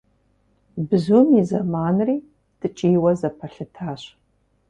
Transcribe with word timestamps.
Бзум 0.89 1.27
и 1.41 1.43
зэманри 1.49 2.17
ткӀийуэ 2.59 3.11
зэпэлъытащ. 3.19 4.01